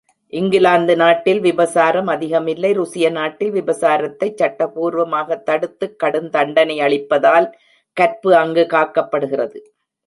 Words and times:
இங்கிலாந்து 0.33 0.95
நாட்டில் 0.95 1.39
விபசாரம் 1.39 2.07
அதிகமில்லை, 2.07 2.71
ருசிய 2.71 3.09
நாட்டில், 3.11 3.51
விபசாரத்தைச் 3.51 4.41
சட்டபூர்வமாகத் 4.41 5.43
தடுத்துக் 5.43 5.95
கடுந்தண்டனையளிப்பதால், 6.03 7.51
கற்பு 7.93 8.35
அங்குக் 8.35 8.71
காக்கப்படுகிறது. 8.71 9.59